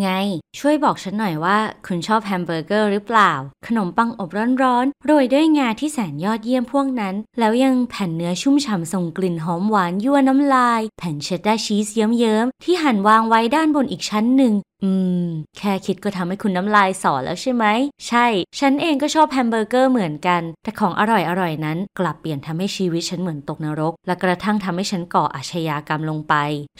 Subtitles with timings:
[0.00, 0.08] ไง
[0.58, 3.32] ช่วยบอกฉันหน่อยว่า คุณชอบแฮมเบอร์เกอร์หรือเปล่า
[3.66, 4.30] ขนมปังอบ
[4.62, 14.52] ร้อนๆ โรยด้วยงาที่แสนยอดเยี่ยมพวกนั้น แล้วยังแผ่นเนื้อชุ่มฉ่ำส่งกลิ่นหอมหวานยั่วน้ำลาย แผ่นเชดดาร์ชีสเยิ้มๆที่หั่นวางไว้ด้านบนอีกชั้นหนึ่ง
[14.84, 14.92] อื
[15.24, 15.26] ม
[15.58, 17.64] แค่คิดก็ทำให้คุณน้ำลายสอแล้วใช่ไหม
[18.08, 18.26] ใช่
[18.58, 26.34] ฉันเองก็ชอบแฮมเบอร์เกอร์เหมือนกัน แต่ของอร่อยๆนั้น กลับเปลี่ยนทำให้ชีวิตฉันเหมือนตกนรก และกระทั่งทำให้ฉันก่ออาชญากรรมลงไป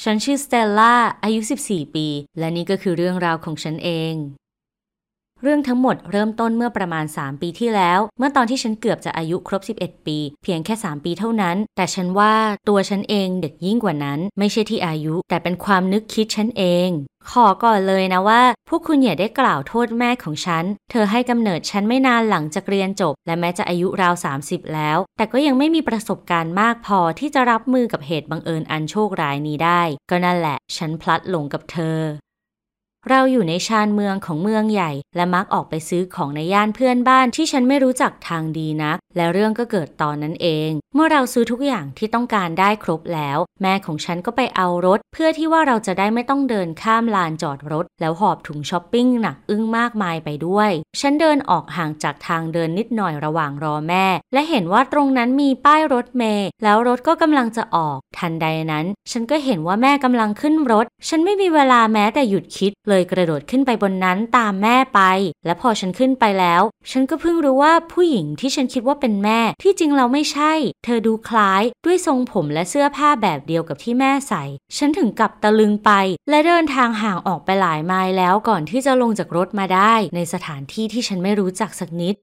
[0.05, 0.95] ฉันชื่อสเตลล่า
[1.25, 2.07] อายุ 14 ปี
[2.39, 4.15] และนี่ก็คือเรื่องราวของฉันเอง
[5.45, 12.35] เรื่องทั้งหมดเริ่มต้นเมื่อประมาณ 3 ปีที่แล้ว เมื่อตอนที่ฉันเกือบจะอายุครบ 11 ปี เพียงแค่ 3 ปีเท่านั้น แต่ฉันว่า
[12.69, 16.89] ตัวฉันเองเด็กยิ่งกว่านั้น ไม่ใช่ที่อายุ แต่เป็นความนึกคิดฉันเอง
[17.31, 31.99] ขอก่อนเลยนะว่า พวกคุณอย่าได้กล่าวโทษแม่ของฉัน เธอให้กำเนิดฉันไม่นานหลังจากเรียนจบ และแม้จะอายุราว 30 แล้ว แต่ก็ยังไม่มีประสบการณ์มากพอที่จะรับมือกับเหตุบังเอิญอันโชคร้ายนี้ได้ ก็นั่นแหละ ฉันพลัดหลงกับเธอ
[33.11, 65.01] เราอยู่ในชานเมืองของเมืองใหญ่ และมักออกไปซื้อของในย่านเพื่อนบ้านที่ฉันไม่รู้จักทางดีนัก และเรื่องก็เกิดตอนนั้นเอง เมื่อเราซื้อทุกอย่างที่ต้องการได้ครบแล้ว แม่ของฉันก็ไปเอารถ เพื่อที่ว่าเราจะได้ไม่ต้องเดินข้ามลานจอดรถ แล้วหอบถุงช้อปปิ้งหนักอึ้งมากมายไปด้วย ฉันเดินออกห่างจากทางเดินนิดหน่อยระหว่างรอแม่ และเห็นว่าตรงนั้นมีป้ายรถเมล์แล้วรถก็กำลังจะออก ทันใดนั้น ฉันก็เห็นว่าแม่กำลังขึ้นรถ ฉันไม่มีเวลาแม้แต่หยุดคิดเลยกระโดดขึ้นไปบนนั้นตามแม่ไป
[65.47, 70.53] และพอฉันขึ้นไปแล้ว ฉันก็เพิ่งรู้ว่าผู้หญิงที่ฉันคิดว่าเป็นแม่ที่จริงเราไม่ใช่
[70.85, 74.45] เธอดูคล้ายด้วยทรงผมและเสื้อผ้าแบบเดียวกับที่แม่ใส่
[74.77, 75.91] ฉันถึงกับตะลึงไป
[76.31, 82.17] และเดินทางห่างออกไปหลายไมล์แล้วก่อนที่จะลงจากรถมาได้ ในสถานที่ที่ฉันไม่รู้จักสักนิด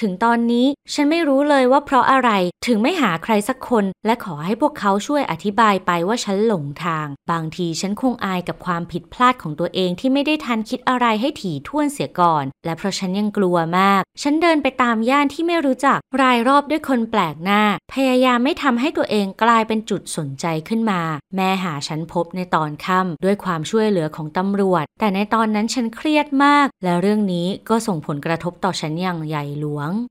[0.00, 2.30] ถึงตอนนี้ฉันไม่รู้เลยว่าเพราะอะไร
[2.66, 17.62] ถึงไม่หาใครสักคน และขอให้พวกเขาช่วยอธิบายไปว่าฉันหลงทาง บางทีฉันคงอายกับความผิดพลาดของตัวเองที่ไม่ได้ทันคิดอะไรให้ถี่ถ้วนเสียก่อน และเพราะฉันยังกลัวมาก ฉันเดินไปตามย่านที่ไม่รู้จักรายรอบด้วยคนแปลกหน้า
[17.94, 21.00] พยายามไม่ทำให้ตัวเองกลายเป็นจุดสนใจขึ้นมา
[21.36, 30.06] แม่หาฉันพบในตอนค่ำด้วยความช่วยเหลือของตำรวจ แต่ในตอนนั้นฉันเครียดมาก และเรื่องนี้ก็ส่งผลกระทบต่อฉันอย่างใหญ่หลวง loạn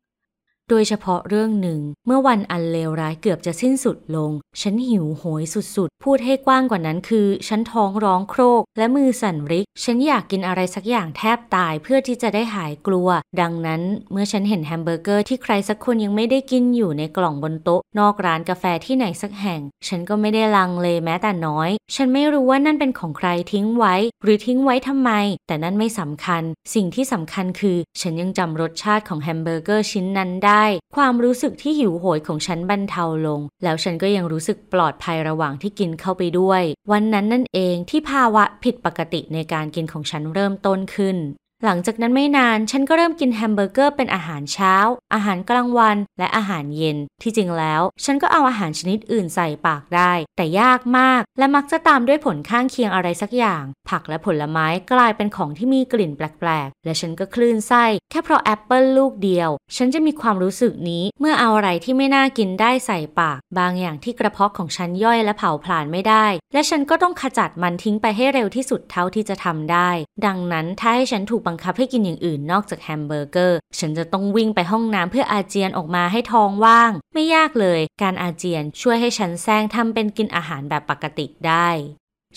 [0.70, 4.32] โดยเฉพาะเรื่องหนึ่ง เมื่อวันอันเลวร้ายเกือบจะสิ้นสุดลง
[4.62, 5.44] ฉันหิวโหย
[5.76, 13.10] สุดๆ พูดให้กว้างกว่านั้นคือ ฉันท้องร้องโครก และมือสั่นริก ฉันอยากกินอะไรสักอย่างแทบตายเพื่อที่จะได้หายกลัว
[13.42, 13.82] ดังนั้น
[14.12, 25.12] เมื่อฉันเห็นแฮมเบอร์เกอร์ที่ใครสักคนยังไม่ได้กินอยู่ในกล่องบนโต๊ะ นอกร้านกาแฟที่ไหนสักแห่ง ฉันก็ไม่ได้ลังเลแม้แต่น้อย ฉันไม่รู้ว่านั่นเป็นของใครทิ้งไว้ หรือทิ้งไว้ทำไม
[25.48, 26.44] แต่นั่นไม่สำคัญ
[26.74, 30.59] สิ่งที่สำคัญคือ ฉันยังจำรสชาติของแฮมเบอร์เกอร์ชิ้นนั้นได้
[30.96, 41.18] ความรู้สึกที่หิวโหยของฉันบรรเทาลง แล้วฉันก็ยังรู้สึกปลอดภัยระหว่างที่กินเข้าไปด้วย วันนั้นนั่นเองที่ภาวะผิดปกติในการกินของฉันเริ่มต้นขึ้น
[41.66, 44.76] หลังจากนั้นไม่นานฉันก็เริ่มกินแฮมเบอร์เกอร์เป็นอาหารเช้า
[45.14, 69.90] อาหารกลางวัน และอาหารเย็น ที่จริงแล้ว ฉันก็เอาอาหารชนิดอื่นใส่ปากได้ แต่ยากมาก และมักจะตามด้วยผลข้างเคียงอะไรสักอย่าง ผักและผลไม้กลายเป็นของที่มีกลิ่นแปลกๆ และฉันก็คลื่นไส้แค่เพราะแอปเปิลลูกเดียว ฉันจะมีความรู้สึกนี้เมื่อเอาอะไรที่ไม่น่ากินได้ใส่ปาก บางอย่างที่กระเพาะของฉันย่อยและเผาผลาญไม่ได้ และฉันก็ต้องขจัดมันทิ้งไปให้เร็วที่สุดเท่าที่จะทำได้
[70.26, 81.70] ดังนั้นถ้าให้ฉันถูกบังคับให้กินอย่างอื่นนอกจากแฮมเบอร์เกอร์ ฉันจะต้องวิ่งไปห้องน้ำเพื่ออาเจียนออกมาให้ท้องว่าง ไม่ยากเลย การอาเจียนช่วยให้ฉันแสร้งทำเป็นกินอาหารแบบปกติได้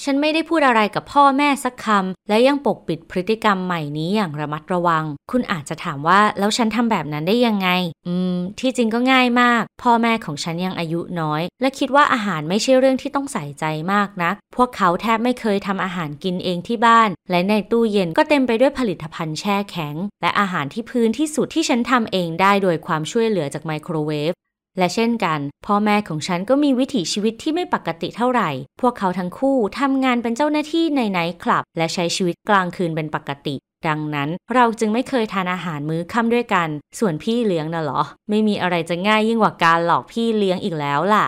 [0.05, 7.69] ฉันไม่ได้พูดอะไรกับพ่อแม่สักคำและยังปกปิดพฤติกรรมใหม่นี้อย่างระมัดระวัง คุณอาจจะถามว่าแล้วฉันทำแบบนั้นได้ยังไง
[8.07, 24.33] อืม ที่จริงก็ง่ายมาก พ่อแม่ของฉันยังอายุน้อย และคิดว่าอาหารไม่ใช่เรื่องที่ต้องใส่ใจมากนัก พวกเขาแทบไม่เคยทำอาหารกินเองที่บ้าน และในตู้เย็นก็เต็มไปด้วยผลิตภัณฑ์แช่แข็ง และอาหารที่พื้นที่สุดที่ฉันทำเองได้โดยความช่วยเหลือจากไมโครเวฟ
[24.79, 28.51] และเช่นกัน พ่อแม่ของฉันก็มีวิถีชีวิตที่ไม่ปกติเท่าไหร่
[28.81, 33.57] พวกเขาทั้งคู่ทำงานเป็นเจ้าหน้าที่ในไนท์คลับ และใช้ชีวิตกลางคืนเป็นปกติ
[33.89, 41.27] ดังนั้นเราจึงไม่เคยทานอาหารมื้อค่ำด้วยกัน ส่วนพี่เลี้ยงน่ะเหรอ ไม่มีอะไรจะง่ายยิ่งกว่าการหลอกพี่เลี้ยงอีกแล้วล่ะ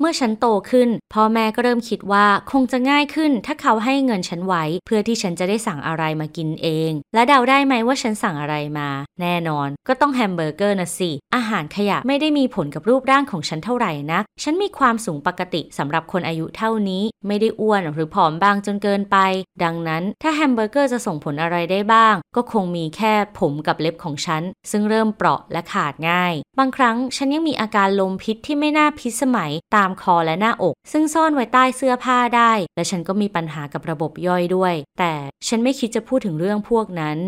[0.00, 8.88] เมื่อฉันโตขึ้น พ่อแม่ก็เริ่มคิดว่าคงจะง่ายขึ้น ถ้าเขาให้เงินฉันไว้ เพื่อที่ฉันจะได้สั่งอะไรมากินเอง และเดาได้ไหมว่าฉันสั่งอะไรมา
[9.20, 19.16] แน่นอน ก็ต้องแฮมเบอร์เกอร์น่ะสิ อาหารขยะไม่ได้มีผลกับรูปร่างของฉันเท่าไหร่นักฉันมีความสูงปกติสำหรับคนอายุเท่านี้ ไม่ได้อ้วนหรือผอมบางจนเกินไป
[19.62, 35.12] ดังนั้นถ้าแฮมเบอร์เกอร์จะส่งผลอะไรได้บ้าง ก็คงมีแค่ผมกับเล็บของฉัน ซึ่งเริ่มเปราะและขาดง่าย บางครั้งฉันยังมีอาการลมพิษที่ไม่น่าพิสมัยตามามคอและหน้าอก ซึ่งซ่อนไว้ใต้เสื้อผ้าได้ และฉันก็มีปัญหากับระบบย่อยด้วย แต่
[35.48, 37.18] ฉันไม่คิดจะพูดถึงเรื่องพวกนั้น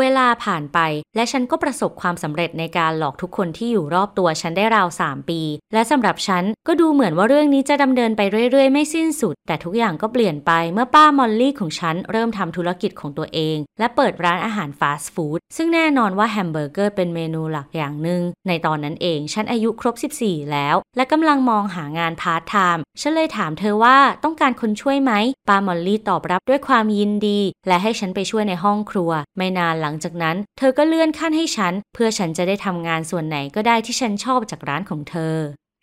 [0.00, 0.78] เวลาผ่านไป
[1.16, 5.40] และฉันก็ประสบความสำเร็จในการหลอกทุกคนที่อยู่รอบตัวฉันได้ราว 3 ปี
[5.74, 8.20] และสำหรับฉันก็ดูเหมือนว่าเรื่องนี้จะดำเนินไป
[8.50, 25.12] เรื่อยๆ ไม่สิ้นสุด แต่ทุกอย่างก็เปลี่ยนไปเมื่อป้ามอลลี่ของฉันเริ่มทำธุรกิจของตัวเอง และเปิดร้านอาหารฟาสต์ฟู้ดซึ่งแน่นอนว่าแฮมเบอร์เกอร์เป็นเมนูหลักอย่างหนึ่งในตอนนั้นเองฉันอายุครบ 14 แล้ว และกำลังมองหางานพาร์ทไทม์ฉันเลยถามเธอว่าต้องการคนช่วยไหม
[25.48, 35.36] ป้ามอลลี่ตอบรับด้วยความยินดี และให้ฉันไปช่วยในห้องครัว ไม่นานหลังจากนั้น เธอก็เลื่อนขั้นให้ฉัน เพื่อฉันจะได้ทำงานส่วนไหนก็ได้ที่ฉันชอบจากร้านของเธอ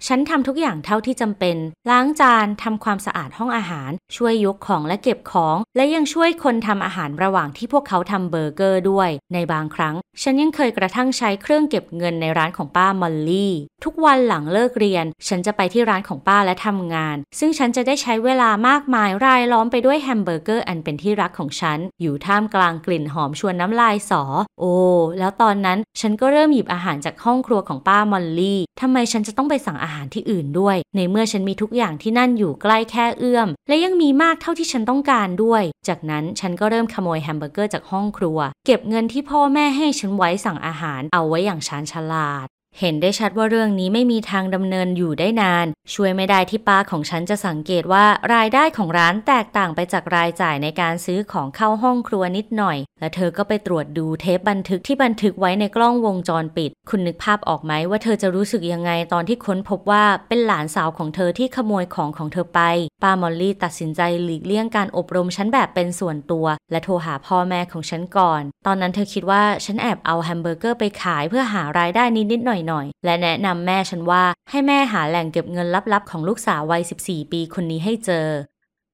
[0.08, 1.58] ฉันทำทุกอย่างเท่าที่จำเป็น
[1.90, 13.54] ล้างจานทำความสะอาดห้องอาหาร ช่วยยกของและเก็บของ และยังช่วยคนทำอาหารระหว่างที่พวกเขาทำเบอร์เกอร์ด้วย ในบางครั้ง ฉันยังเคยกระทั่งใช้เครื่องเก็บเงินในร้านของป้ามอลลี่
[13.84, 24.24] ทุกวันหลังเลิกเรียน ฉันจะไปที่ร้านของป้าและทำงาน ซึ่งฉันจะได้ใช้เวลามากมายรายล้อมไปด้วยแฮมเบอร์เกอร์อันเป็นที่รักของฉัน อยู่ท่ามกลางกลิ่นหอมชวนน้ำลายสอ
[24.60, 24.74] โอ้
[25.20, 42.48] แล้วตอนนั้นฉันก็เริ่มหยิบอาหารจากห้องครัวของป้ามอลลี่ทำไมฉันจะต้องไปสั่งอาหารที่อื่นด้วย ในเมื่อฉันมีทุกอย่างที่นั่นอยู่ใกล้แค่เอื้อม และยังมีมากเท่าที่ฉันต้องการด้วย จากนั้นฉันก็เริ่มขโมยแฮมเบอร์เกอร์จากห้องครัว เก็บเงินที่พ่อแม่ให้ฉันไว้สั่งอาหารเอาไว้อย่างชาญฉลาด
[42.80, 62.62] เห็นได้ชัดว่าเรื่องนี้ไม่มีทางดำเนินอยู่ได้นาน ช่วยไม่ได้ที่ป้าของฉันจะสังเกตว่ารายได้ของร้านแตกต่างไปจากรายจ่ายในการซื้อของเข้าห้องครัวนิดหน่อย และเธอก็ไปตรวจดูเทปบันทึกที่บันทึกไว้ในกล้องวงจรปิด คุณนึกภาพออกไหมว่าเธอจะรู้สึกยังไงตอนที่ค้นพบว่าเป็นหลานสาวของเธอที่ขโมยของของเธอไป
[63.04, 78.28] ป้ามอลลี่ตัดสินใจหลีกเลี่ยงการอบรมฉันแบบเป็นส่วนตัว และโทรหาพ่อแม่ของฉันก่อน ตอนนั้นเธอคิดว่าฉันแอบเอาแฮมเบอร์เกอร์ไปขายเพื่อหารายได้นิดๆหน่อยน่อยๆ และแนะนำแม่ฉันว่าให้แม่หาแหล่งเก็บเงินลับๆ ของลูกสาววัย 14 ปีคนนี้ให้เจอ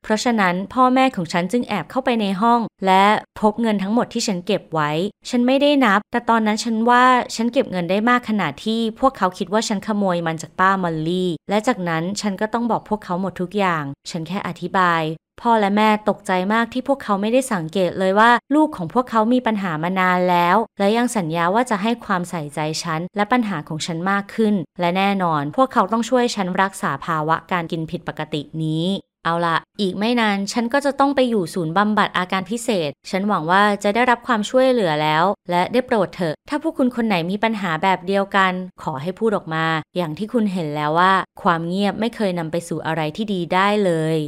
[0.03, 3.03] เพราะฉะนั้นพ่อแม่ของฉันจึงแอบเข้าไปในห้อง และ
[3.39, 4.91] พบเงินทั้งหมดที่ฉันเก็บไว้
[5.29, 7.03] ฉันไม่ได้นับ แต่ตอนนั้นฉันว่า
[7.35, 15.01] ฉันเก็บเงินได้มากขนาดที่ พวกเขาคิดว่าฉันขโมยมันจากป้ามอลลี่ และจากนั้นฉันก็ต้องบอกพวกเขาหมดทุกอย่าง ฉันแค่อธิบาย
[15.41, 28.85] พ่อและแม่ตกใจมากที่พวกเขาไม่ได้สังเกตเลยว่า ลูกของพวกเขามีปัญหามานานแล้ว และยังสัญญาว่าจะให้ความใส่ใจฉัน และปัญหาของฉันมากขึ้น และแน่นอน พวกเขาต้องช่วยฉันรักษาภาวะการกินผิดปกตินี้
[29.25, 38.53] เอาละอีกไม่นาน ฉันก็จะต้องไปอยู่ศูนย์บำบัดอาการพิเศษ ฉันหวังว่าจะได้รับความช่วยเหลือแล้ว และได้โปรดเถอะ ถ้าพวกคุณคนไหนมีปัญหาแบบเดียวกัน
[38.83, 39.65] ขอให้พูดออกมา
[39.95, 44.19] อย่างที่คุณเห็นแล้วว่า ความเงียบไม่เคยนำไปสู่อะไรที่ดีได้เลย